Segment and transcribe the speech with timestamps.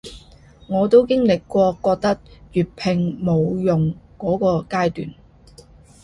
[0.65, 2.19] 我都經歷過覺得
[2.53, 5.13] 粵拼冇用箇個階段